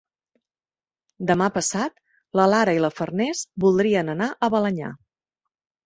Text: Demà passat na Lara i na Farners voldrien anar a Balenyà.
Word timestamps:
Demà 1.31 1.49
passat 1.59 2.01
na 2.41 2.47
Lara 2.55 2.75
i 2.79 2.83
na 2.87 2.93
Farners 2.97 3.45
voldrien 3.67 4.15
anar 4.19 4.33
a 4.49 4.55
Balenyà. 4.57 4.95